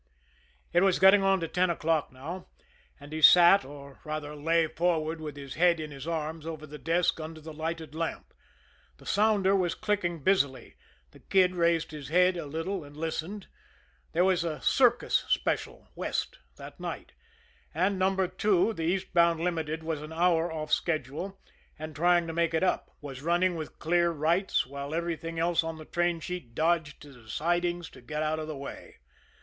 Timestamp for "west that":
15.93-16.79